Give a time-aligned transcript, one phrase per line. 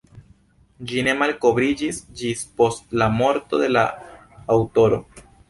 [0.91, 3.85] Ĝi ne malkovriĝis ĝis post la morto de la
[4.59, 5.03] aŭtoro.